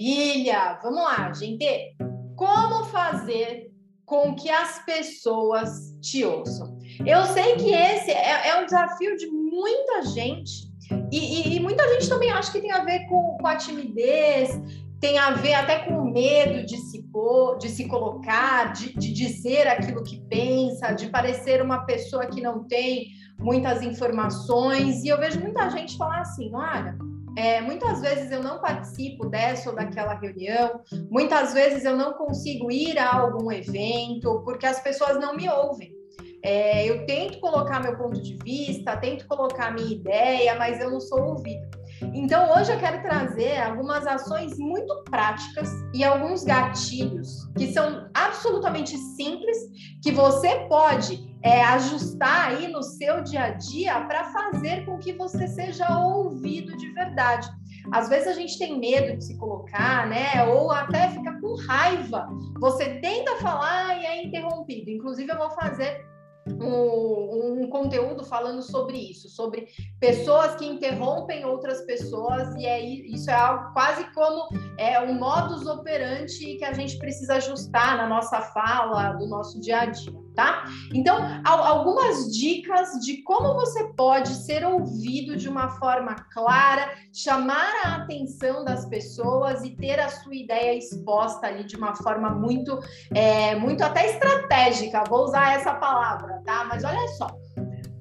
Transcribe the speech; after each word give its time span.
Maravilha! 0.00 0.78
Vamos 0.82 1.02
lá, 1.02 1.30
gente. 1.34 1.94
Como 2.34 2.84
fazer 2.86 3.70
com 4.06 4.34
que 4.34 4.48
as 4.48 4.82
pessoas 4.86 5.68
te 6.00 6.24
ouçam? 6.24 6.78
Eu 7.04 7.26
sei 7.26 7.54
que 7.56 7.70
esse 7.74 8.10
é, 8.10 8.48
é 8.48 8.60
um 8.62 8.64
desafio 8.64 9.14
de 9.18 9.26
muita 9.26 10.02
gente. 10.06 10.70
E, 11.12 11.18
e, 11.18 11.56
e, 11.56 11.60
muita 11.60 11.86
gente 11.92 12.08
também 12.08 12.30
acha 12.30 12.50
que 12.50 12.62
tem 12.62 12.72
a 12.72 12.82
ver 12.82 13.06
com, 13.08 13.36
com 13.38 13.46
a 13.46 13.56
timidez, 13.56 14.58
tem 14.98 15.18
a 15.18 15.32
ver 15.32 15.52
até 15.52 15.80
com 15.80 15.98
o 15.98 16.10
medo 16.10 16.64
de 16.64 16.78
se, 16.78 17.02
pôr, 17.12 17.58
de 17.58 17.68
se 17.68 17.86
colocar, 17.86 18.72
de, 18.72 18.94
de 18.94 19.12
dizer 19.12 19.68
aquilo 19.68 20.02
que 20.02 20.18
pensa, 20.28 20.92
de 20.92 21.10
parecer 21.10 21.60
uma 21.60 21.84
pessoa 21.84 22.26
que 22.26 22.40
não 22.40 22.66
tem 22.66 23.08
muitas 23.38 23.82
informações. 23.82 25.04
E 25.04 25.08
eu 25.08 25.18
vejo 25.18 25.40
muita 25.40 25.68
gente 25.68 25.98
falar 25.98 26.20
assim: 26.20 26.50
olha, 26.54 26.96
é, 27.36 27.60
muitas 27.60 28.00
vezes 28.00 28.30
eu 28.30 28.42
não 28.42 28.60
participo 28.60 29.28
dessa 29.28 29.70
ou 29.70 29.76
daquela 29.76 30.14
reunião, 30.14 30.80
muitas 31.10 31.52
vezes 31.54 31.84
eu 31.84 31.96
não 31.96 32.12
consigo 32.14 32.70
ir 32.70 32.98
a 32.98 33.14
algum 33.14 33.50
evento 33.50 34.42
porque 34.44 34.66
as 34.66 34.80
pessoas 34.80 35.18
não 35.18 35.34
me 35.34 35.48
ouvem. 35.48 35.94
É, 36.42 36.88
eu 36.88 37.04
tento 37.04 37.38
colocar 37.38 37.80
meu 37.80 37.96
ponto 37.96 38.20
de 38.20 38.38
vista, 38.42 38.96
tento 38.96 39.26
colocar 39.28 39.72
minha 39.72 39.92
ideia, 39.92 40.54
mas 40.56 40.80
eu 40.80 40.90
não 40.90 41.00
sou 41.00 41.22
ouvida. 41.22 41.68
Então, 42.14 42.50
hoje 42.56 42.72
eu 42.72 42.78
quero 42.78 43.02
trazer 43.02 43.58
algumas 43.58 44.06
ações 44.06 44.56
muito 44.58 45.04
práticas 45.04 45.68
e 45.94 46.02
alguns 46.02 46.42
gatilhos 46.42 47.46
que 47.58 47.72
são 47.72 48.08
absolutamente 48.14 48.96
simples, 48.96 49.58
que 50.02 50.10
você 50.10 50.66
pode 50.66 51.29
é, 51.42 51.62
ajustar 51.62 52.48
aí 52.48 52.68
no 52.68 52.82
seu 52.82 53.22
dia 53.22 53.44
a 53.44 53.50
dia 53.50 54.00
para 54.02 54.24
fazer 54.24 54.84
com 54.84 54.98
que 54.98 55.12
você 55.12 55.48
seja 55.48 55.98
ouvido 55.98 56.76
de 56.76 56.90
verdade. 56.92 57.48
Às 57.92 58.08
vezes 58.08 58.28
a 58.28 58.32
gente 58.34 58.58
tem 58.58 58.78
medo 58.78 59.16
de 59.16 59.24
se 59.24 59.38
colocar, 59.38 60.06
né? 60.06 60.44
Ou 60.44 60.70
até 60.70 61.08
fica 61.08 61.40
com 61.40 61.54
raiva. 61.66 62.28
Você 62.58 63.00
tenta 63.00 63.36
falar 63.36 64.00
e 64.00 64.06
é 64.06 64.24
interrompido. 64.24 64.90
Inclusive, 64.90 65.32
eu 65.32 65.38
vou 65.38 65.50
fazer 65.50 66.04
um, 66.46 67.62
um, 67.64 67.70
conteúdo 67.70 68.24
falando 68.24 68.62
sobre 68.62 68.96
isso, 68.96 69.28
sobre 69.28 69.68
pessoas 69.98 70.56
que 70.56 70.66
interrompem 70.66 71.44
outras 71.44 71.82
pessoas, 71.82 72.54
e 72.56 72.66
é, 72.66 72.80
isso 72.80 73.30
é 73.30 73.34
algo 73.34 73.72
quase 73.72 74.04
como 74.12 74.48
é, 74.78 75.00
um 75.00 75.14
modus 75.14 75.66
operandi 75.66 76.56
que 76.56 76.64
a 76.64 76.72
gente 76.72 76.98
precisa 76.98 77.34
ajustar 77.34 77.96
na 77.96 78.06
nossa 78.06 78.40
fala, 78.40 79.12
do 79.12 79.26
nosso 79.26 79.60
dia 79.60 79.80
a 79.80 79.86
dia 79.86 80.20
tá? 80.34 80.64
Então, 80.94 81.18
algumas 81.44 82.34
dicas 82.34 82.92
de 83.04 83.22
como 83.22 83.54
você 83.54 83.84
pode 83.94 84.30
ser 84.30 84.64
ouvido 84.64 85.36
de 85.36 85.48
uma 85.48 85.70
forma 85.70 86.14
clara, 86.32 86.90
chamar 87.12 87.70
a 87.84 87.96
atenção 87.96 88.64
das 88.64 88.86
pessoas 88.86 89.62
e 89.64 89.70
ter 89.76 89.98
a 89.98 90.08
sua 90.08 90.34
ideia 90.34 90.76
exposta 90.76 91.46
ali 91.46 91.64
de 91.64 91.76
uma 91.76 91.94
forma 91.94 92.30
muito, 92.30 92.78
é, 93.14 93.54
muito 93.56 93.82
até 93.82 94.06
estratégica. 94.06 95.04
Vou 95.08 95.24
usar 95.24 95.54
essa 95.54 95.74
palavra, 95.74 96.39
tá? 96.44 96.64
Mas 96.64 96.84
olha 96.84 97.06
só. 97.08 97.28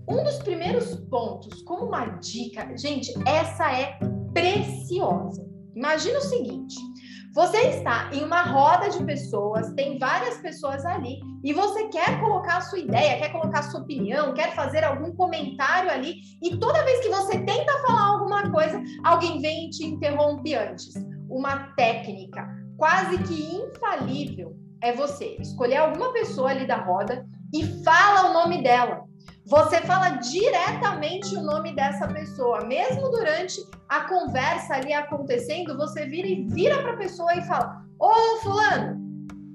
Um 0.08 0.24
dos 0.24 0.40
primeiros 0.40 0.96
pontos, 1.10 1.62
como 1.64 1.86
uma 1.86 2.06
dica, 2.18 2.76
gente, 2.76 3.14
essa 3.28 3.72
é 3.72 4.00
preciosa. 4.34 5.48
Imagina 5.76 6.18
o 6.18 6.24
seguinte: 6.24 6.76
você 7.34 7.58
está 7.70 8.10
em 8.12 8.24
uma 8.24 8.42
roda 8.42 8.90
de 8.90 9.04
pessoas, 9.06 9.72
tem 9.74 10.00
várias 10.00 10.38
pessoas 10.40 10.84
ali, 10.84 11.20
e 11.44 11.54
você 11.54 11.88
quer 11.90 12.20
colocar 12.20 12.58
a 12.58 12.62
sua 12.62 12.80
ideia, 12.80 13.20
quer 13.20 13.32
colocar 13.32 13.60
a 13.60 13.64
sua 13.64 13.82
opinião, 13.82 14.34
quer 14.34 14.56
fazer 14.56 14.84
algum 14.84 15.16
comentário 15.16 15.92
ali, 15.92 16.16
e 16.42 16.58
toda 16.58 16.84
vez 16.84 17.00
que 17.02 17.10
você 17.10 17.40
tenta 17.40 17.72
falar 17.86 18.08
alguma 18.08 18.52
coisa, 18.52 18.82
alguém 19.04 19.40
vem 19.42 19.68
e 19.68 19.70
te 19.70 19.86
interrompe 19.86 20.56
antes. 20.56 20.94
Uma 21.30 21.72
técnica 21.76 22.50
quase 22.78 23.20
que 23.20 23.56
infalível 23.56 24.58
é 24.82 24.92
você 24.92 25.38
escolher 25.40 25.78
alguma 25.78 26.12
pessoa 26.14 26.50
ali 26.50 26.66
da 26.66 26.78
roda 26.78 27.26
e 27.54 27.84
fala 27.84 28.30
o 28.30 28.34
nome 28.34 28.64
dela. 28.64 29.04
Você 29.46 29.82
fala 29.82 30.10
diretamente 30.10 31.36
o 31.36 31.42
nome 31.42 31.74
dessa 31.74 32.08
pessoa, 32.08 32.66
mesmo 32.66 33.10
durante 33.10 33.56
a 33.88 34.02
conversa 34.02 34.76
ali 34.76 34.94
acontecendo, 34.94 35.76
você 35.76 36.06
vira 36.06 36.28
e 36.28 36.44
vira 36.48 36.82
para 36.84 36.94
a 36.94 36.98
pessoa 36.98 37.34
e 37.36 37.42
fala: 37.42 37.82
Ô, 38.00 38.12
Fulano, 38.44 39.00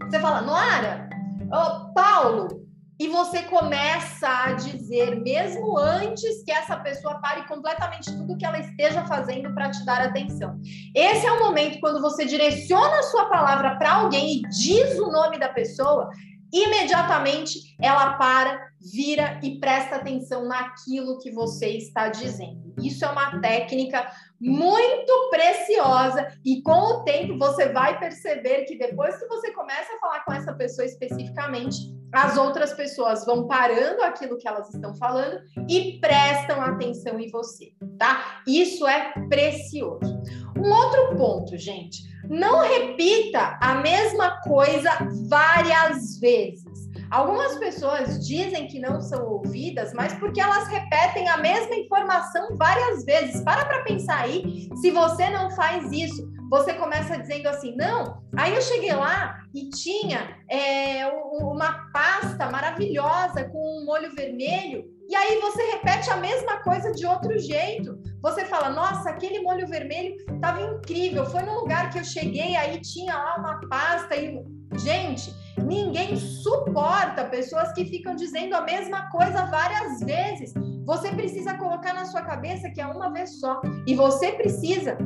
você 0.02 0.18
fala, 0.18 0.42
Noara, 0.42 1.08
ô, 1.52 1.92
Paulo, 1.92 2.64
e 2.98 3.08
você 3.08 3.42
começa 3.42 4.28
a 4.28 4.52
dizer, 4.52 5.20
mesmo 5.20 5.76
antes 5.76 6.44
que 6.44 6.52
essa 6.52 6.76
pessoa 6.76 7.20
pare 7.20 7.46
completamente 7.48 8.10
tudo 8.16 8.36
que 8.36 8.46
ela 8.46 8.58
esteja 8.58 9.04
fazendo 9.06 9.52
para 9.52 9.70
te 9.70 9.84
dar 9.84 10.00
atenção. 10.00 10.60
Esse 10.94 11.26
é 11.26 11.32
o 11.32 11.40
momento 11.40 11.80
quando 11.80 12.00
você 12.00 12.24
direciona 12.24 12.98
a 12.98 13.02
sua 13.02 13.26
palavra 13.26 13.76
para 13.76 13.94
alguém 13.94 14.36
e 14.36 14.42
diz 14.42 14.96
o 14.98 15.10
nome 15.10 15.38
da 15.38 15.48
pessoa, 15.48 16.08
imediatamente 16.54 17.74
ela 17.82 18.14
para, 18.14 18.68
vira 18.80 19.40
e 19.42 19.58
presta 19.58 19.96
atenção 19.96 20.46
naquilo 20.46 21.18
que 21.18 21.32
você 21.32 21.70
está 21.70 22.08
dizendo. 22.08 22.72
Isso 22.80 23.04
é 23.04 23.08
uma 23.08 23.40
técnica 23.40 24.08
muito 24.40 25.30
preciosa 25.30 26.28
e 26.44 26.62
com 26.62 26.72
o 26.72 27.04
tempo 27.04 27.38
você 27.38 27.70
vai 27.70 27.98
perceber 27.98 28.64
que 28.64 28.78
depois 28.78 29.16
que 29.16 29.26
você 29.26 29.50
começa 29.52 29.92
a 29.94 29.98
falar 29.98 30.24
com 30.24 30.32
essa 30.32 30.52
pessoa 30.52 30.86
especificamente, 30.86 31.76
as 32.12 32.36
outras 32.36 32.72
pessoas 32.72 33.24
vão 33.24 33.48
parando 33.48 34.02
aquilo 34.02 34.38
que 34.38 34.46
elas 34.46 34.72
estão 34.72 34.94
falando 34.94 35.40
e 35.68 35.98
prestam 35.98 36.60
atenção 36.60 37.18
em 37.18 37.28
você, 37.30 37.72
tá? 37.98 38.42
Isso 38.46 38.86
é 38.86 39.12
precioso. 39.28 40.22
Um 40.56 40.70
outro 40.70 41.16
ponto, 41.16 41.56
gente, 41.56 42.13
não 42.28 42.60
repita 42.60 43.58
a 43.60 43.76
mesma 43.76 44.40
coisa 44.42 44.90
várias 45.28 46.18
vezes. 46.18 46.64
Algumas 47.10 47.56
pessoas 47.58 48.26
dizem 48.26 48.66
que 48.66 48.80
não 48.80 49.00
são 49.00 49.24
ouvidas, 49.24 49.92
mas 49.92 50.12
porque 50.14 50.40
elas 50.40 50.66
repetem 50.68 51.28
a 51.28 51.36
mesma 51.36 51.76
informação 51.76 52.56
várias 52.56 53.04
vezes. 53.04 53.42
Para 53.42 53.64
para 53.66 53.84
pensar 53.84 54.22
aí, 54.22 54.68
se 54.80 54.90
você 54.90 55.30
não 55.30 55.50
faz 55.50 55.92
isso, 55.92 56.28
você 56.50 56.74
começa 56.74 57.18
dizendo 57.18 57.48
assim, 57.48 57.74
não, 57.76 58.22
aí 58.36 58.54
eu 58.54 58.62
cheguei 58.62 58.94
lá 58.94 59.38
e 59.54 59.70
tinha 59.70 60.36
é, 60.50 61.06
uma 61.40 61.90
pasta 61.92 62.50
maravilhosa 62.50 63.44
com 63.44 63.80
um 63.80 63.84
molho 63.84 64.14
vermelho 64.14 64.84
e 65.08 65.14
aí 65.14 65.38
você 65.40 65.62
repete 65.72 66.10
a 66.10 66.16
mesma 66.16 66.62
coisa 66.62 66.90
de 66.92 67.06
outro 67.06 67.38
jeito. 67.38 67.98
Você 68.22 68.44
fala, 68.46 68.70
nossa, 68.70 69.10
aquele 69.10 69.40
molho 69.40 69.66
vermelho 69.66 70.16
estava 70.16 70.62
incrível. 70.62 71.26
Foi 71.26 71.42
no 71.42 71.60
lugar 71.60 71.90
que 71.90 71.98
eu 71.98 72.04
cheguei, 72.04 72.56
aí 72.56 72.80
tinha 72.80 73.14
lá 73.14 73.36
uma 73.36 73.60
pasta 73.68 74.16
e. 74.16 74.42
Gente, 74.76 75.32
ninguém 75.58 76.16
suporta 76.16 77.26
pessoas 77.26 77.72
que 77.74 77.84
ficam 77.84 78.16
dizendo 78.16 78.54
a 78.54 78.62
mesma 78.62 79.08
coisa 79.10 79.44
várias 79.44 80.00
vezes. 80.00 80.52
Você 80.84 81.10
precisa 81.12 81.54
colocar 81.54 81.94
na 81.94 82.06
sua 82.06 82.22
cabeça 82.22 82.70
que 82.70 82.80
é 82.80 82.86
uma 82.86 83.12
vez 83.12 83.38
só. 83.38 83.60
E 83.86 83.94
você 83.94 84.32
precisa 84.32 84.98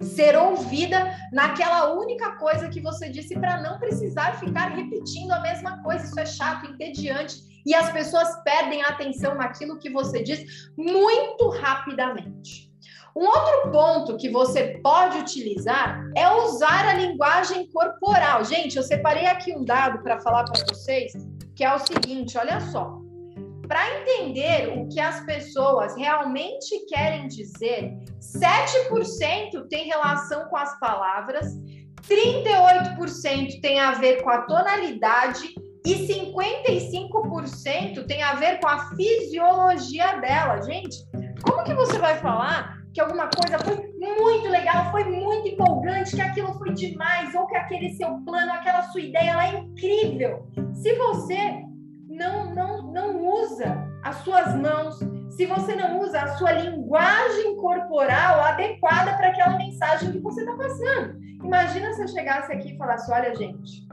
ser 0.00 0.38
ouvida 0.38 1.14
naquela 1.32 1.92
única 1.92 2.36
coisa 2.36 2.70
que 2.70 2.80
você 2.80 3.10
disse 3.10 3.34
para 3.38 3.60
não 3.60 3.78
precisar 3.78 4.38
ficar 4.38 4.68
repetindo 4.70 5.32
a 5.32 5.40
mesma 5.40 5.82
coisa. 5.82 6.04
Isso 6.04 6.18
é 6.18 6.24
chato, 6.24 6.70
entediante 6.70 7.49
e 7.66 7.74
as 7.74 7.90
pessoas 7.90 8.28
perdem 8.42 8.82
a 8.82 8.88
atenção 8.88 9.34
naquilo 9.34 9.78
que 9.78 9.90
você 9.90 10.22
diz 10.22 10.70
muito 10.76 11.48
rapidamente. 11.48 12.70
Um 13.16 13.24
outro 13.24 13.70
ponto 13.72 14.16
que 14.16 14.28
você 14.28 14.78
pode 14.82 15.18
utilizar 15.18 16.00
é 16.16 16.28
usar 16.28 16.88
a 16.88 16.94
linguagem 16.94 17.68
corporal. 17.70 18.44
Gente, 18.44 18.76
eu 18.76 18.82
separei 18.82 19.26
aqui 19.26 19.52
um 19.52 19.64
dado 19.64 20.02
para 20.02 20.20
falar 20.20 20.44
para 20.44 20.64
vocês, 20.72 21.12
que 21.56 21.64
é 21.64 21.74
o 21.74 21.78
seguinte, 21.78 22.38
olha 22.38 22.60
só. 22.60 22.98
Para 23.66 24.00
entender 24.00 24.78
o 24.78 24.88
que 24.88 24.98
as 24.98 25.24
pessoas 25.24 25.96
realmente 25.96 26.86
querem 26.86 27.28
dizer, 27.28 27.96
7% 28.20 29.68
tem 29.68 29.86
relação 29.86 30.48
com 30.48 30.56
as 30.56 30.78
palavras, 30.80 31.46
38% 32.08 33.60
tem 33.60 33.78
a 33.78 33.92
ver 33.92 34.22
com 34.22 34.30
a 34.30 34.42
tonalidade 34.42 35.54
e 35.84 36.06
55% 36.06 38.06
tem 38.06 38.22
a 38.22 38.34
ver 38.34 38.60
com 38.60 38.68
a 38.68 38.94
fisiologia 38.94 40.20
dela. 40.20 40.62
Gente, 40.62 40.96
como 41.42 41.64
que 41.64 41.74
você 41.74 41.98
vai 41.98 42.16
falar 42.18 42.78
que 42.92 43.00
alguma 43.00 43.28
coisa 43.28 43.58
foi 43.58 43.76
muito 43.98 44.48
legal, 44.48 44.90
foi 44.90 45.04
muito 45.04 45.48
empolgante, 45.48 46.16
que 46.16 46.20
aquilo 46.20 46.52
foi 46.54 46.74
demais, 46.74 47.34
ou 47.34 47.46
que 47.46 47.56
aquele 47.56 47.94
seu 47.94 48.18
plano, 48.24 48.52
aquela 48.52 48.82
sua 48.84 49.00
ideia, 49.00 49.30
ela 49.30 49.46
é 49.46 49.58
incrível. 49.58 50.46
Se 50.74 50.92
você 50.94 51.62
não, 52.08 52.54
não, 52.54 52.92
não 52.92 53.24
usa 53.24 53.88
as 54.02 54.16
suas 54.16 54.54
mãos, 54.56 54.98
se 55.30 55.46
você 55.46 55.76
não 55.76 56.00
usa 56.00 56.20
a 56.20 56.36
sua 56.36 56.52
linguagem 56.52 57.56
corporal 57.56 58.42
adequada 58.42 59.16
para 59.16 59.28
aquela 59.28 59.56
mensagem 59.56 60.12
que 60.12 60.18
você 60.18 60.40
está 60.40 60.56
passando. 60.56 61.18
Imagina 61.44 61.92
se 61.92 62.02
eu 62.02 62.08
chegasse 62.08 62.52
aqui 62.52 62.74
e 62.74 62.76
falasse: 62.76 63.10
olha, 63.10 63.34
gente, 63.34 63.86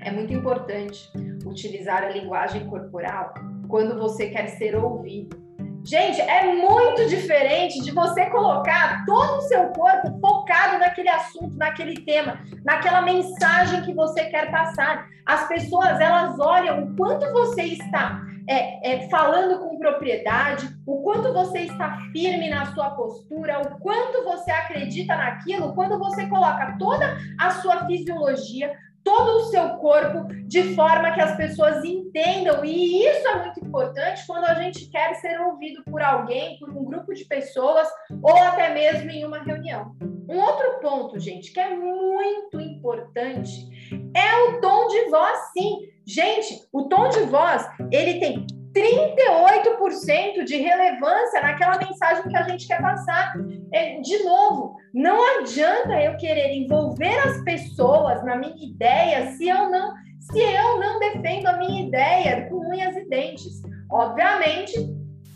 é 0.00 0.10
muito 0.10 0.32
importante 0.32 1.10
utilizar 1.46 2.02
a 2.02 2.10
linguagem 2.10 2.66
corporal 2.66 3.32
quando 3.68 3.98
você 3.98 4.28
quer 4.28 4.48
ser 4.48 4.76
ouvido. 4.76 5.46
Gente, 5.84 6.20
é 6.20 6.52
muito 6.52 7.06
diferente 7.06 7.80
de 7.80 7.92
você 7.92 8.26
colocar 8.26 9.04
todo 9.06 9.38
o 9.38 9.42
seu 9.42 9.68
corpo 9.68 10.18
focado 10.20 10.78
naquele 10.80 11.08
assunto, 11.08 11.56
naquele 11.56 11.94
tema, 12.00 12.40
naquela 12.64 13.02
mensagem 13.02 13.82
que 13.82 13.94
você 13.94 14.24
quer 14.24 14.50
passar. 14.50 15.06
As 15.24 15.46
pessoas, 15.46 16.00
elas 16.00 16.40
olham 16.40 16.82
o 16.82 16.96
quanto 16.96 17.32
você 17.32 17.62
está 17.62 18.20
é, 18.48 18.94
é, 18.94 19.08
falando 19.08 19.60
com 19.60 19.78
propriedade, 19.78 20.68
o 20.84 21.02
quanto 21.02 21.32
você 21.32 21.60
está 21.60 21.98
firme 22.12 22.48
na 22.50 22.66
sua 22.66 22.90
postura, 22.90 23.60
o 23.60 23.78
quanto 23.78 24.24
você 24.24 24.50
acredita 24.50 25.16
naquilo, 25.16 25.72
quando 25.72 25.98
você 25.98 26.26
coloca 26.26 26.76
toda 26.78 27.16
a 27.38 27.50
sua 27.50 27.86
fisiologia, 27.86 28.72
todo 29.06 29.36
o 29.36 29.44
seu 29.44 29.68
corpo 29.76 30.26
de 30.48 30.74
forma 30.74 31.12
que 31.12 31.20
as 31.20 31.36
pessoas 31.36 31.84
entendam. 31.84 32.64
E 32.64 33.06
isso 33.06 33.28
é 33.28 33.44
muito 33.44 33.64
importante 33.64 34.26
quando 34.26 34.46
a 34.46 34.54
gente 34.54 34.90
quer 34.90 35.14
ser 35.14 35.40
ouvido 35.42 35.84
por 35.84 36.02
alguém, 36.02 36.58
por 36.58 36.70
um 36.70 36.84
grupo 36.84 37.14
de 37.14 37.24
pessoas 37.24 37.86
ou 38.20 38.36
até 38.36 38.74
mesmo 38.74 39.08
em 39.08 39.24
uma 39.24 39.38
reunião. 39.38 39.94
Um 40.28 40.40
outro 40.40 40.80
ponto, 40.80 41.20
gente, 41.20 41.52
que 41.52 41.60
é 41.60 41.72
muito 41.72 42.60
importante 42.60 43.68
é 44.12 44.50
o 44.50 44.60
tom 44.60 44.88
de 44.88 45.08
voz, 45.08 45.38
sim. 45.56 45.88
Gente, 46.04 46.66
o 46.72 46.88
tom 46.88 47.08
de 47.08 47.20
voz, 47.20 47.64
ele 47.92 48.18
tem 48.18 48.44
38% 48.76 50.44
de 50.44 50.56
relevância 50.58 51.40
naquela 51.40 51.78
mensagem 51.78 52.28
que 52.28 52.36
a 52.36 52.42
gente 52.42 52.68
quer 52.68 52.82
passar. 52.82 53.32
É, 53.72 53.98
de 54.00 54.22
novo, 54.22 54.76
não 54.92 55.40
adianta 55.40 55.98
eu 56.02 56.14
querer 56.18 56.52
envolver 56.52 57.18
as 57.20 57.42
pessoas 57.42 58.22
na 58.22 58.36
minha 58.36 58.70
ideia 58.70 59.32
se 59.32 59.48
eu 59.48 59.70
não 59.70 59.94
se 60.20 60.40
eu 60.40 60.80
não 60.80 60.98
defendo 60.98 61.46
a 61.46 61.56
minha 61.56 61.86
ideia 61.86 62.48
com 62.48 62.56
unhas 62.68 62.96
e 62.96 63.08
dentes. 63.08 63.62
Obviamente, 63.88 64.74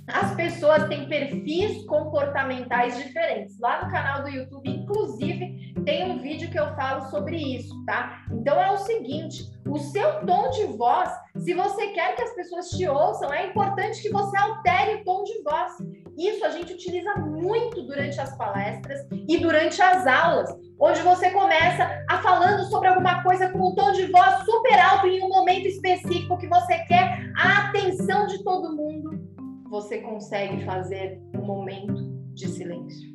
as 0.09 0.35
pessoas 0.35 0.89
têm 0.89 1.09
perfis 1.09 1.85
comportamentais 1.87 2.97
diferentes. 2.99 3.59
Lá 3.61 3.85
no 3.85 3.91
canal 3.91 4.23
do 4.23 4.29
YouTube, 4.29 4.69
inclusive, 4.69 5.75
tem 5.85 6.11
um 6.11 6.19
vídeo 6.19 6.51
que 6.51 6.59
eu 6.59 6.75
falo 6.75 7.09
sobre 7.09 7.37
isso, 7.37 7.85
tá? 7.85 8.23
Então 8.33 8.61
é 8.61 8.71
o 8.73 8.79
seguinte: 8.79 9.45
o 9.69 9.79
seu 9.79 10.27
tom 10.27 10.51
de 10.51 10.65
voz, 10.77 11.11
se 11.41 11.55
você 11.55 11.89
quer 11.89 12.17
que 12.17 12.23
as 12.23 12.35
pessoas 12.35 12.69
te 12.71 12.87
ouçam, 12.89 13.33
é 13.33 13.47
importante 13.47 14.03
que 14.03 14.11
você 14.11 14.37
altere 14.37 15.01
o 15.01 15.05
tom 15.05 15.25
de 15.25 15.43
voz. 15.43 15.73
Isso 16.17 16.45
a 16.45 16.51
gente 16.51 16.73
utiliza 16.73 17.15
muito 17.17 17.83
durante 17.83 18.21
as 18.21 18.37
palestras 18.37 19.07
e 19.29 19.39
durante 19.39 19.81
as 19.81 20.07
aulas, 20.07 20.51
onde 20.79 21.01
você 21.01 21.31
começa 21.31 22.05
a 22.09 22.19
falando 22.19 22.65
sobre 22.65 22.89
alguma 22.89 23.23
coisa 23.23 23.49
com 23.51 23.71
um 23.71 23.75
tom 23.75 23.93
de 23.93 24.07
voz 24.07 24.45
super 24.45 24.79
alto 24.79 25.07
em 25.07 25.23
um 25.23 25.29
momento 25.29 25.67
específico 25.67 26.39
que 26.39 26.49
você 26.49 26.79
quer 26.85 27.31
a 27.37 27.69
atenção 27.69 28.27
de 28.27 28.43
todo 28.45 28.77
mundo 28.77 29.31
você 29.71 29.99
consegue 29.99 30.65
fazer 30.65 31.23
um 31.33 31.43
momento 31.43 31.95
de 32.35 32.49
silêncio. 32.49 33.10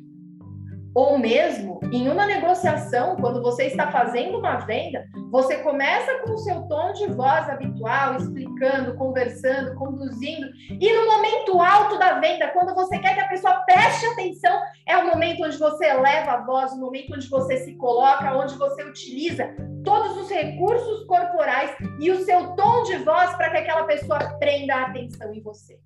Ou 0.96 1.18
mesmo 1.18 1.78
em 1.92 2.08
uma 2.08 2.24
negociação, 2.24 3.16
quando 3.16 3.42
você 3.42 3.64
está 3.64 3.92
fazendo 3.92 4.38
uma 4.38 4.56
venda, 4.60 5.06
você 5.30 5.58
começa 5.58 6.22
com 6.24 6.32
o 6.32 6.38
seu 6.38 6.62
tom 6.62 6.90
de 6.92 7.06
voz 7.08 7.50
habitual, 7.50 8.16
explicando, 8.16 8.96
conversando, 8.96 9.74
conduzindo, 9.74 10.48
e 10.70 10.92
no 10.94 11.04
momento 11.04 11.60
alto 11.60 11.98
da 11.98 12.18
venda, 12.18 12.48
quando 12.48 12.74
você 12.74 12.98
quer 12.98 13.12
que 13.12 13.20
a 13.20 13.28
pessoa 13.28 13.56
preste 13.66 14.06
atenção, 14.06 14.58
é 14.86 14.96
o 14.96 15.06
momento 15.06 15.44
onde 15.44 15.58
você 15.58 15.84
eleva 15.84 16.32
a 16.32 16.44
voz, 16.46 16.72
o 16.72 16.80
momento 16.80 17.12
onde 17.12 17.28
você 17.28 17.58
se 17.58 17.76
coloca, 17.76 18.34
onde 18.34 18.54
você 18.56 18.82
utiliza 18.82 19.54
todos 19.84 20.16
os 20.16 20.30
recursos 20.30 21.04
corporais 21.04 21.76
e 22.00 22.10
o 22.10 22.24
seu 22.24 22.56
tom 22.56 22.84
de 22.84 22.96
voz 23.04 23.36
para 23.36 23.50
que 23.50 23.58
aquela 23.58 23.84
pessoa 23.84 24.18
prenda 24.38 24.74
a 24.74 24.86
atenção 24.86 25.30
em 25.34 25.42
você. 25.42 25.78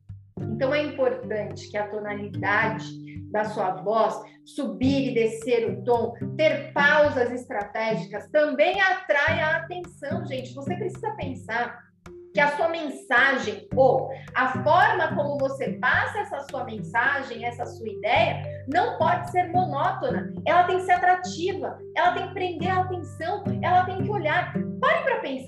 Então 0.61 0.75
é 0.75 0.83
importante 0.83 1.71
que 1.71 1.79
a 1.79 1.89
tonalidade 1.89 2.85
da 3.31 3.45
sua 3.45 3.77
voz, 3.77 4.15
subir 4.45 5.09
e 5.09 5.15
descer 5.15 5.71
o 5.71 5.83
tom, 5.83 6.13
ter 6.37 6.71
pausas 6.75 7.33
estratégicas, 7.33 8.29
também 8.29 8.79
atrai 8.79 9.41
a 9.41 9.57
atenção, 9.57 10.27
gente. 10.27 10.53
Você 10.53 10.77
precisa 10.77 11.13
pensar 11.13 11.79
que 12.35 12.39
a 12.39 12.55
sua 12.59 12.69
mensagem 12.69 13.67
ou 13.75 14.11
a 14.35 14.63
forma 14.63 15.17
como 15.17 15.39
você 15.39 15.79
passa 15.79 16.19
essa 16.19 16.41
sua 16.51 16.65
mensagem, 16.65 17.43
essa 17.43 17.65
sua 17.65 17.89
ideia, 17.89 18.45
não 18.71 18.99
pode 18.99 19.31
ser 19.31 19.51
monótona. 19.51 20.31
Ela 20.47 20.65
tem 20.65 20.77
que 20.77 20.85
ser 20.85 20.93
atrativa, 20.93 21.79
ela 21.97 22.13
tem 22.13 22.29
que 22.29 22.35
prender 22.35 22.71
a 22.71 22.83
atenção, 22.83 23.45
ela 23.63 23.87
tem 23.87 24.03
que 24.03 24.11
olhar. 24.11 24.53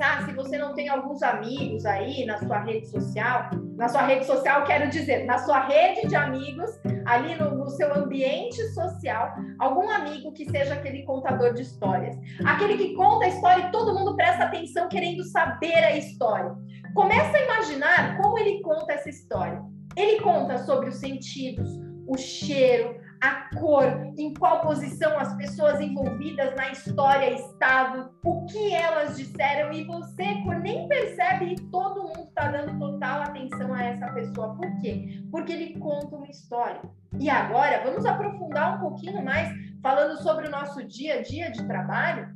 Pensar 0.03 0.27
se 0.27 0.33
você 0.33 0.59
não 0.59 0.75
tem 0.75 0.89
alguns 0.89 1.23
amigos 1.23 1.87
aí 1.87 2.27
na 2.27 2.37
sua 2.37 2.59
rede 2.59 2.89
social, 2.89 3.51
na 3.77 3.87
sua 3.89 4.03
rede 4.03 4.27
social, 4.27 4.65
quero 4.65 4.91
dizer, 4.91 5.25
na 5.27 5.39
sua 5.39 5.61
rede 5.61 6.09
de 6.09 6.17
amigos, 6.17 6.73
ali 7.07 7.37
no, 7.37 7.55
no 7.55 7.71
seu 7.71 7.95
ambiente 7.95 8.61
social, 8.75 9.33
algum 9.61 9.89
amigo 9.89 10.33
que 10.33 10.51
seja 10.51 10.75
aquele 10.75 11.05
contador 11.05 11.55
de 11.55 11.63
histórias, 11.63 12.19
aquele 12.45 12.77
que 12.79 12.95
conta 12.95 13.27
a 13.27 13.29
história 13.29 13.69
e 13.69 13.71
todo 13.71 13.97
mundo 13.97 14.17
presta 14.17 14.43
atenção 14.43 14.89
querendo 14.89 15.23
saber 15.23 15.85
a 15.85 15.97
história. 15.97 16.53
Começa 16.97 17.37
a 17.37 17.45
imaginar 17.45 18.21
como 18.21 18.37
ele 18.41 18.61
conta 18.61 18.95
essa 18.95 19.09
história. 19.09 19.63
Ele 19.97 20.21
conta 20.21 20.59
sobre 20.59 20.89
os 20.89 20.97
sentidos, 20.97 21.79
o 22.09 22.19
cheiro, 22.19 22.97
a 23.23 23.49
cor, 23.57 23.85
em 24.19 24.35
qual 24.35 24.63
posição 24.63 25.17
as 25.17 25.33
pessoas 25.37 25.81
envolvidas 25.81 26.57
na 26.57 26.73
história 26.73 27.31
estavam, 27.31 28.11
o 28.25 28.45
que 28.47 28.75
elas 28.75 29.17
disseram, 29.17 29.73
e 29.73 29.85
você 29.85 30.25
nem 30.61 30.89
percebe 30.89 31.53
e 31.53 31.55
todo 31.71 32.03
mundo 32.03 32.25
está 32.29 32.51
dando 32.51 32.77
total 32.81 33.23
atenção 33.23 33.73
a 33.73 33.85
essa 33.85 34.13
pessoa. 34.13 34.57
Por 34.57 34.77
quê? 34.81 35.23
Porque 35.31 35.53
ele 35.53 35.79
conta 35.79 36.17
uma 36.17 36.27
história. 36.27 36.83
E 37.21 37.31
agora, 37.31 37.85
vamos 37.85 38.05
aprofundar 38.05 38.77
um 38.77 38.81
pouquinho 38.81 39.25
mais, 39.25 39.49
falando 39.81 40.21
sobre 40.21 40.49
o 40.49 40.51
nosso 40.51 40.83
dia 40.83 41.21
a 41.21 41.23
dia 41.23 41.53
de 41.53 41.65
trabalho. 41.69 42.29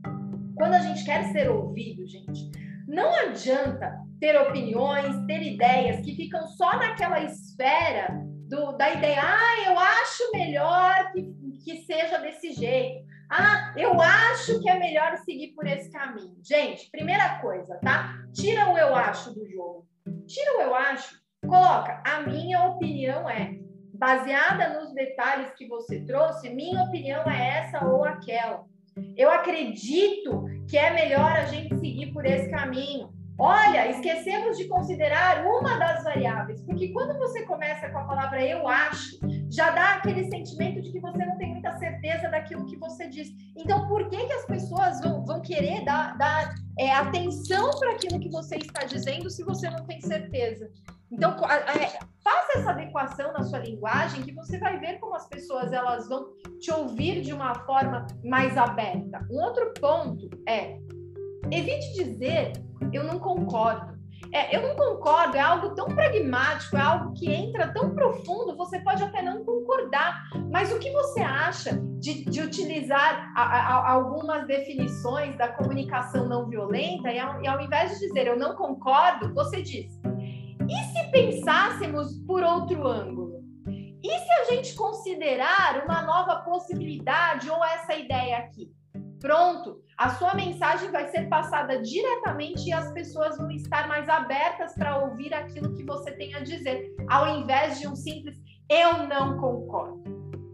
Quando 0.55 0.75
a 0.75 0.81
gente 0.81 1.05
quer 1.05 1.25
ser 1.33 1.51
ouvido, 1.51 2.07
gente, 2.07 2.49
não 2.87 3.13
adianta 3.13 3.93
ter 4.21 4.41
opiniões, 4.41 5.19
ter 5.27 5.43
ideias 5.43 6.01
que 6.01 6.15
ficam 6.15 6.47
só 6.47 6.79
naquela 6.79 7.21
esfera 7.25 8.26
do, 8.49 8.73
da 8.73 8.93
ideia, 8.93 9.21
ah, 9.23 9.71
eu 9.71 9.79
acho 9.79 10.31
melhor 10.33 11.13
que, 11.13 11.23
que 11.65 11.85
seja 11.85 12.19
desse 12.19 12.53
jeito. 12.53 13.05
Ah, 13.31 13.75
eu 13.77 14.01
acho 14.01 14.61
que 14.61 14.71
é 14.71 14.79
melhor 14.79 15.17
seguir 15.19 15.49
por 15.49 15.67
esse 15.67 15.91
caminho. 15.91 16.37
Gente, 16.43 16.89
primeira 16.91 17.41
coisa, 17.41 17.77
tá? 17.83 18.15
Tira 18.33 18.71
o 18.71 18.79
eu 18.79 18.95
acho 18.95 19.35
do 19.35 19.45
jogo. 19.49 19.87
Tira 20.27 20.59
o 20.59 20.61
eu 20.63 20.75
acho, 20.75 21.21
coloca 21.43 22.03
a 22.07 22.21
minha 22.21 22.65
opinião 22.67 23.29
é 23.29 23.59
baseada 23.93 24.81
nos 24.81 24.93
detalhes 24.93 25.53
que 25.55 25.67
você 25.67 26.05
trouxe, 26.05 26.51
minha 26.51 26.83
opinião 26.83 27.29
é 27.29 27.59
essa 27.59 27.85
ou 27.85 28.05
aquela. 28.05 28.65
Eu 29.17 29.31
acredito 29.31 30.45
que 30.69 30.77
é 30.77 30.93
melhor 30.93 31.33
a 31.33 31.45
gente 31.47 31.77
seguir 31.79 32.13
por 32.13 32.25
esse 32.25 32.51
caminho. 32.51 33.16
Olha, 33.39 33.91
esquecemos 33.91 34.57
de 34.57 34.67
considerar 34.67 35.45
uma 35.45 35.77
das 35.77 36.03
variáveis, 36.03 36.63
porque 36.63 36.89
quando 36.89 37.19
você 37.19 37.45
começa 37.45 37.91
com 37.91 37.99
a 37.99 38.05
palavra 38.05 38.43
eu 38.43 38.67
acho, 38.67 39.19
já 39.51 39.71
dá 39.71 39.97
aquele 39.97 40.25
sentimento 40.31 40.81
de 40.81 40.91
que 40.91 41.01
você 41.01 41.25
não 41.25 41.37
tem 41.37 41.51
muita 41.51 41.77
certeza 41.77 42.29
daquilo 42.31 42.65
que 42.65 42.79
você 42.79 43.09
diz. 43.09 43.29
Então, 43.55 43.87
por 43.89 44.09
que, 44.09 44.17
que 44.17 44.33
as 44.33 44.47
pessoas 44.47 45.01
vão, 45.03 45.23
vão 45.25 45.43
querer 45.43 45.85
dar, 45.85 46.17
dar 46.17 46.55
é, 46.79 46.91
atenção 46.93 47.71
para 47.79 47.93
aquilo 47.93 48.19
que 48.19 48.31
você 48.31 48.57
está 48.57 48.85
dizendo 48.85 49.29
se 49.29 49.45
você 49.45 49.69
não 49.69 49.85
tem 49.85 50.01
certeza? 50.01 50.71
Então, 51.11 51.37
é, 51.45 51.99
faça 52.25 52.59
essa 52.59 52.71
adequação 52.71 53.33
na 53.35 53.43
sua 53.43 53.59
linguagem 53.59 54.23
que 54.23 54.33
você 54.33 54.59
vai 54.59 54.81
ver 54.81 54.99
como 54.99 55.15
as 55.15 55.29
pessoas 55.29 55.73
elas 55.73 56.09
vão 56.09 56.33
te 56.59 56.73
ouvir 56.73 57.21
de 57.21 57.35
uma 57.35 57.55
forma 57.67 58.07
mais 58.25 58.57
aberta. 58.57 59.27
Um 59.31 59.43
outro 59.43 59.75
ponto 59.79 60.29
é 60.49 60.79
evite 61.53 61.93
dizer 61.93 62.66
eu 62.93 63.05
não 63.05 63.19
concordo. 63.19 63.97
É, 64.33 64.57
eu 64.57 64.63
não 64.63 64.75
concordo, 64.75 65.37
é 65.37 65.41
algo 65.41 65.75
tão 65.75 65.87
pragmático, 65.87 66.77
é 66.77 66.81
algo 66.81 67.13
que 67.15 67.31
entra 67.31 67.73
tão 67.73 67.95
profundo, 67.95 68.57
você 68.57 68.81
pode 68.81 69.03
até 69.03 69.23
não 69.23 69.45
concordar. 69.45 70.25
Mas 70.51 70.73
o 70.73 70.79
que 70.79 70.91
você 70.91 71.21
acha 71.21 71.79
de, 71.99 72.25
de 72.25 72.41
utilizar 72.41 73.33
a, 73.37 73.43
a, 73.43 73.93
algumas 73.93 74.47
definições 74.47 75.37
da 75.37 75.49
comunicação 75.49 76.29
não 76.29 76.49
violenta 76.49 77.13
e 77.13 77.19
ao, 77.19 77.43
e 77.43 77.47
ao 77.47 77.61
invés 77.61 77.93
de 77.93 78.07
dizer 78.07 78.27
eu 78.27 78.39
não 78.39 78.57
concordo, 78.57 79.33
você 79.35 79.63
diz: 79.63 80.01
e 80.69 80.77
se 80.93 81.11
pensássemos 81.11 82.19
por 82.27 82.43
outro 82.43 82.87
ângulo? 82.87 83.45
E 84.03 84.19
se 84.19 84.33
a 84.33 84.45
gente 84.51 84.75
considerar 84.75 85.85
uma 85.85 86.03
nova 86.03 86.37
possibilidade 86.43 87.51
ou 87.51 87.65
essa 87.65 87.95
ideia 87.95 88.39
aqui? 88.39 88.71
Pronto, 89.21 89.81
a 89.97 90.11
sua 90.11 90.35
mensagem 90.35 90.91
vai 90.91 91.09
ser 91.09 91.29
passada 91.29 91.81
diretamente 91.81 92.69
e 92.69 92.73
as 92.73 92.93
pessoas 92.93 93.39
vão 93.39 93.51
estar 93.51 93.89
mais 93.89 94.09
abertas 94.09 94.75
para 94.75 94.99
ouvir 94.99 95.33
aquilo 95.33 95.75
que 95.75 95.85
você 95.85 96.13
tem 96.13 96.35
a 96.35 96.41
dizer, 96.41 96.95
ao 97.09 97.41
invés 97.41 97.81
de 97.81 97.89
um 97.89 97.97
simples 97.97 98.37
eu 98.69 99.07
não 99.07 99.39
concordo. 99.39 100.03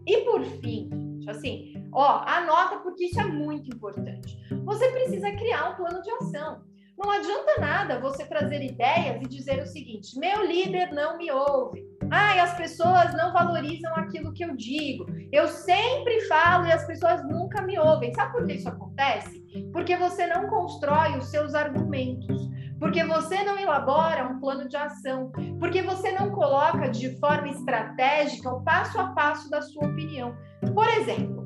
E 0.05 0.21
por 0.21 0.43
fim, 0.43 0.89
assim, 1.27 1.73
ó, 1.91 2.23
anota 2.25 2.77
porque 2.79 3.05
isso 3.05 3.19
é 3.19 3.25
muito 3.25 3.73
importante. 3.75 4.37
Você 4.65 4.91
precisa 4.91 5.31
criar 5.31 5.71
um 5.71 5.75
plano 5.75 6.01
de 6.01 6.11
ação. 6.11 6.63
Não 6.97 7.09
adianta 7.09 7.59
nada 7.59 7.99
você 7.99 8.25
trazer 8.25 8.61
ideias 8.63 9.21
e 9.21 9.27
dizer 9.27 9.61
o 9.61 9.65
seguinte: 9.65 10.17
meu 10.17 10.45
líder 10.45 10.91
não 10.91 11.17
me 11.17 11.31
ouve. 11.31 11.83
Ai, 12.15 12.39
as 12.39 12.53
pessoas 12.53 13.11
não 13.15 13.33
valorizam 13.33 13.91
aquilo 13.95 14.33
que 14.33 14.45
eu 14.45 14.55
digo. 14.55 15.07
Eu 15.31 15.47
sempre 15.47 16.21
falo 16.27 16.67
e 16.67 16.71
as 16.71 16.85
pessoas 16.85 17.27
nunca 17.27 17.59
me 17.63 17.79
ouvem. 17.79 18.13
Sabe 18.13 18.33
por 18.33 18.45
que 18.45 18.53
isso 18.53 18.69
acontece? 18.69 19.43
Porque 19.73 19.97
você 19.97 20.27
não 20.27 20.47
constrói 20.47 21.17
os 21.17 21.31
seus 21.31 21.55
argumentos. 21.55 22.47
Porque 22.79 23.03
você 23.03 23.43
não 23.43 23.57
elabora 23.57 24.27
um 24.27 24.39
plano 24.39 24.69
de 24.69 24.77
ação. 24.77 25.31
Porque 25.59 25.81
você 25.81 26.11
não 26.11 26.29
coloca 26.29 26.87
de 26.87 27.17
forma 27.19 27.49
estratégica 27.49 28.47
o 28.47 28.63
passo 28.63 28.99
a 28.99 29.07
passo 29.07 29.49
da 29.49 29.63
sua 29.63 29.87
opinião. 29.87 30.35
Por 30.75 30.87
exemplo, 30.89 31.43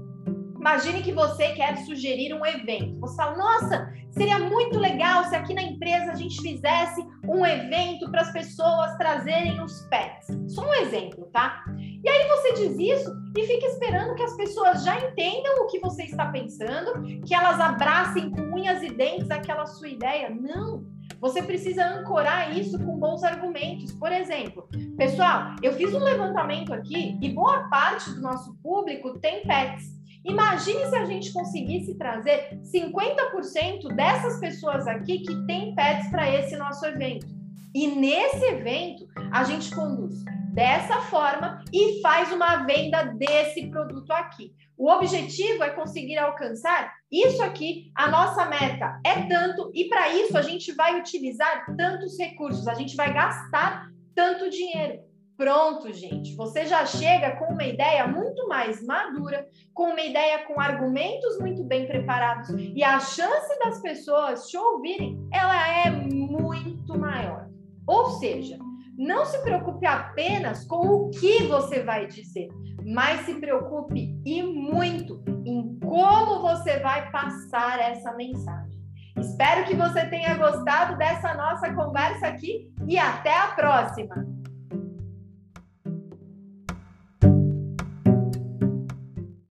Imagine 0.59 1.01
que 1.01 1.13
você 1.13 1.53
quer 1.53 1.77
sugerir 1.85 2.33
um 2.33 2.45
evento. 2.45 2.99
Você 2.99 3.15
fala, 3.15 3.37
nossa, 3.37 3.93
seria 4.09 4.39
muito 4.39 4.77
legal 4.77 5.23
se 5.25 5.35
aqui 5.35 5.53
na 5.53 5.61
empresa 5.61 6.11
a 6.11 6.15
gente 6.15 6.41
fizesse 6.41 7.05
um 7.27 7.45
evento 7.45 8.09
para 8.09 8.21
as 8.21 8.31
pessoas 8.31 8.95
trazerem 8.97 9.61
os 9.61 9.81
pets. 9.89 10.27
Só 10.47 10.67
um 10.67 10.73
exemplo, 10.75 11.25
tá? 11.31 11.63
E 11.77 12.07
aí 12.07 12.27
você 12.27 12.53
diz 12.53 12.97
isso 12.97 13.11
e 13.37 13.45
fica 13.45 13.65
esperando 13.67 14.15
que 14.15 14.23
as 14.23 14.35
pessoas 14.35 14.83
já 14.83 14.97
entendam 14.97 15.63
o 15.63 15.67
que 15.67 15.79
você 15.79 16.03
está 16.03 16.27
pensando, 16.27 17.03
que 17.25 17.33
elas 17.33 17.59
abracem 17.59 18.31
com 18.31 18.41
unhas 18.41 18.81
e 18.81 18.89
dentes 18.89 19.29
aquela 19.29 19.65
sua 19.65 19.89
ideia. 19.89 20.29
Não! 20.29 20.85
Você 21.19 21.41
precisa 21.41 21.83
ancorar 21.83 22.55
isso 22.55 22.77
com 22.77 22.97
bons 22.97 23.23
argumentos. 23.23 23.91
Por 23.93 24.11
exemplo, 24.11 24.67
pessoal, 24.95 25.55
eu 25.63 25.73
fiz 25.73 25.93
um 25.93 25.99
levantamento 25.99 26.73
aqui 26.73 27.17
e 27.21 27.29
boa 27.29 27.67
parte 27.69 28.11
do 28.11 28.21
nosso 28.21 28.55
público 28.61 29.19
tem 29.19 29.41
pets. 29.41 29.96
Imagine 30.27 30.85
se 30.87 30.95
a 30.95 31.05
gente 31.05 31.31
conseguisse 31.31 31.97
trazer 31.97 32.59
50% 32.61 33.95
dessas 33.95 34.39
pessoas 34.39 34.85
aqui 34.85 35.19
que 35.19 35.47
têm 35.47 35.73
pets 35.73 36.09
para 36.09 36.29
esse 36.29 36.57
nosso 36.57 36.85
evento. 36.85 37.25
E 37.73 37.87
nesse 37.87 38.43
evento, 38.43 39.07
a 39.31 39.43
gente 39.45 39.73
conduz 39.73 40.23
dessa 40.53 41.01
forma 41.01 41.63
e 41.71 42.01
faz 42.01 42.31
uma 42.31 42.65
venda 42.65 43.03
desse 43.03 43.67
produto 43.67 44.11
aqui. 44.11 44.51
O 44.77 44.91
objetivo 44.91 45.63
é 45.63 45.69
conseguir 45.69 46.17
alcançar 46.17 46.91
isso 47.11 47.41
aqui, 47.41 47.91
a 47.95 48.09
nossa 48.09 48.45
meta 48.45 48.99
é 49.05 49.23
tanto, 49.27 49.71
e 49.73 49.87
para 49.87 50.09
isso 50.09 50.37
a 50.37 50.41
gente 50.41 50.73
vai 50.73 50.99
utilizar 50.99 51.65
tantos 51.77 52.17
recursos, 52.19 52.67
a 52.67 52.73
gente 52.73 52.95
vai 52.95 53.13
gastar 53.13 53.87
tanto 54.13 54.49
dinheiro. 54.49 55.06
Pronto, 55.37 55.93
gente. 55.93 56.35
Você 56.35 56.65
já 56.65 56.83
chega 56.83 57.35
com 57.35 57.53
uma 57.53 57.63
ideia 57.63 58.07
muito 58.07 58.47
mais 58.47 58.83
madura, 58.83 59.47
com 59.71 59.91
uma 59.91 60.01
ideia 60.01 60.43
com 60.45 60.59
argumentos 60.59 61.39
muito 61.39 61.63
bem 61.63 61.85
preparados 61.85 62.49
e 62.57 62.83
a 62.83 62.99
chance 62.99 63.59
das 63.59 63.79
pessoas 63.79 64.47
te 64.47 64.57
ouvirem, 64.57 65.15
ela 65.31 65.85
é 65.85 65.91
muito 65.91 66.97
maior. 66.97 67.47
Ou 67.85 68.09
seja, 68.19 68.57
não 68.97 69.25
se 69.25 69.37
preocupe 69.43 69.85
apenas 69.85 70.65
com 70.65 70.87
o 70.87 71.09
que 71.11 71.43
você 71.43 71.83
vai 71.83 72.07
dizer, 72.07 72.47
mas 72.83 73.21
se 73.27 73.35
preocupe 73.35 74.19
e 74.25 74.41
muito 74.41 75.23
em 75.45 75.77
como 75.79 76.41
você 76.41 76.79
vai 76.79 77.11
passar 77.11 77.79
essa 77.79 78.11
mensagem. 78.13 78.75
Espero 79.19 79.65
que 79.65 79.75
você 79.75 80.03
tenha 80.07 80.35
gostado 80.35 80.97
dessa 80.97 81.35
nossa 81.35 81.71
conversa 81.73 82.27
aqui 82.27 82.71
e 82.87 82.97
até 82.97 83.37
a 83.37 83.47
próxima! 83.49 84.36